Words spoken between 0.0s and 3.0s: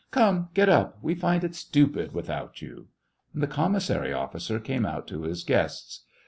"Come, get up! we find it stupid without you."